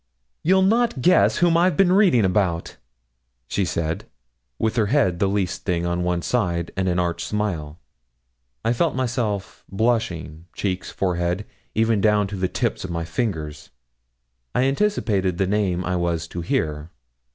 'You'll 0.41 0.63
not 0.63 1.03
guess 1.03 1.37
whom 1.37 1.55
I've 1.55 1.77
been 1.77 1.91
reading 1.91 2.25
about,' 2.25 2.75
said 3.49 4.01
she, 4.01 4.07
with 4.57 4.75
her 4.75 4.87
head 4.87 5.19
the 5.19 5.27
least 5.29 5.63
thing 5.63 5.85
on 5.85 6.01
one 6.01 6.23
side, 6.23 6.71
and 6.75 6.89
an 6.89 6.97
arch 6.97 7.23
smile. 7.23 7.77
I 8.65 8.73
felt 8.73 8.95
myself 8.95 9.63
blushing 9.71 10.47
cheeks, 10.55 10.89
forehead, 10.89 11.45
even 11.75 12.01
down 12.01 12.25
to 12.29 12.35
the 12.35 12.47
tips 12.47 12.83
of 12.83 12.89
my 12.89 13.05
fingers. 13.05 13.69
I 14.55 14.63
anticipated 14.63 15.37
the 15.37 15.45
name 15.45 15.85
I 15.85 15.95
was 15.97 16.27
to 16.29 16.41
hear. 16.41 16.89